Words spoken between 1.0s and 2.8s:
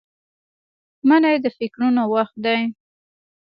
منی د فکرونو وخت دی